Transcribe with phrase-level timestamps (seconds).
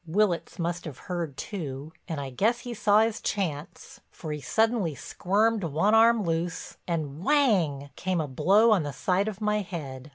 [0.07, 4.95] Willitts must have heard too, and I guess he saw his chance, for he suddenly
[4.95, 7.91] squirmed one arm loose, and whang!
[7.95, 10.09] came a blow on the side of my head.